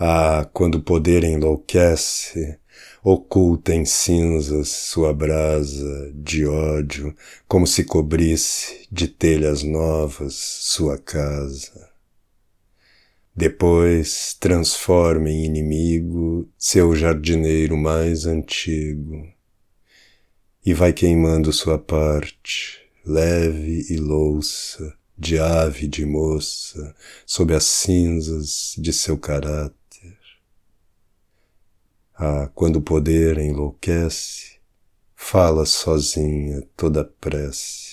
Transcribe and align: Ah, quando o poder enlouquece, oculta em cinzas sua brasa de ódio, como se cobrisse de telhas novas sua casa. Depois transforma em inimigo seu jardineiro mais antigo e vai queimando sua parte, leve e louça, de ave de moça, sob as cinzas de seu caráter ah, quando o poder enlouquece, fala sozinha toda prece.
Ah, 0.00 0.48
quando 0.52 0.76
o 0.76 0.82
poder 0.82 1.24
enlouquece, 1.24 2.56
oculta 3.02 3.74
em 3.74 3.84
cinzas 3.84 4.68
sua 4.68 5.12
brasa 5.12 6.12
de 6.14 6.46
ódio, 6.46 7.12
como 7.48 7.66
se 7.66 7.82
cobrisse 7.82 8.86
de 8.92 9.08
telhas 9.08 9.64
novas 9.64 10.34
sua 10.34 10.98
casa. 10.98 11.90
Depois 13.34 14.36
transforma 14.38 15.30
em 15.30 15.44
inimigo 15.44 16.48
seu 16.56 16.94
jardineiro 16.94 17.76
mais 17.76 18.24
antigo 18.24 19.26
e 20.64 20.72
vai 20.72 20.92
queimando 20.92 21.52
sua 21.52 21.76
parte, 21.76 22.78
leve 23.04 23.84
e 23.90 23.96
louça, 23.96 24.94
de 25.18 25.40
ave 25.40 25.88
de 25.88 26.06
moça, 26.06 26.94
sob 27.26 27.52
as 27.52 27.64
cinzas 27.64 28.76
de 28.78 28.92
seu 28.92 29.18
caráter 29.18 29.78
ah, 32.18 32.50
quando 32.54 32.76
o 32.76 32.82
poder 32.82 33.38
enlouquece, 33.38 34.58
fala 35.16 35.66
sozinha 35.66 36.62
toda 36.76 37.04
prece. 37.04 37.87